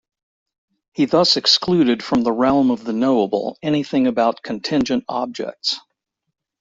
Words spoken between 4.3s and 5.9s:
contingent objects.